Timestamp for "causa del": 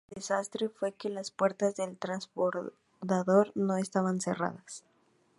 0.15-0.21